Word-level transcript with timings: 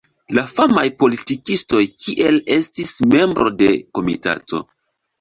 La 0.37 0.43
famaj 0.53 0.85
politikistoj 1.03 1.83
kiel 2.05 2.41
estis 2.57 2.97
membro 3.15 3.55
de 3.63 3.73
komitato. 4.01 4.69